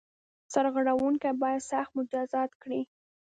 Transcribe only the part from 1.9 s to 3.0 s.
مجازات کړي.